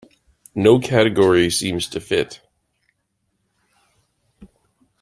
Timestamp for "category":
0.79-1.51